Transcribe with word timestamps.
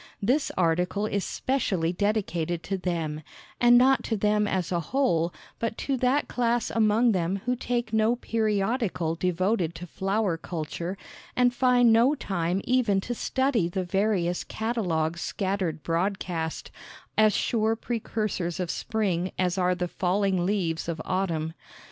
This 0.19 0.51
article 0.57 1.05
is 1.05 1.23
specially 1.23 1.93
dedicated 1.93 2.63
to 2.63 2.75
them, 2.79 3.21
and 3.59 3.77
not 3.77 4.03
to 4.05 4.17
them 4.17 4.47
as 4.47 4.71
a 4.71 4.79
whole, 4.79 5.31
but 5.59 5.77
to 5.77 5.95
that 5.97 6.27
class 6.27 6.71
among 6.71 7.11
them 7.11 7.41
who 7.45 7.55
take 7.55 7.93
no 7.93 8.15
periodical 8.15 9.13
devoted 9.13 9.75
to 9.75 9.85
flower 9.85 10.37
culture, 10.37 10.97
and 11.35 11.53
find 11.53 11.93
no 11.93 12.15
time 12.15 12.61
even 12.63 12.99
to 13.01 13.13
study 13.13 13.69
the 13.69 13.83
various 13.83 14.43
catalogues 14.43 15.21
scattered 15.21 15.83
broadcast, 15.83 16.71
as 17.15 17.35
sure 17.35 17.75
precursors 17.75 18.59
of 18.59 18.71
spring 18.71 19.31
as 19.37 19.55
are 19.59 19.75
the 19.75 19.87
falling 19.87 20.47
leaves 20.47 20.89
of 20.89 20.99
autumn. 21.05 21.53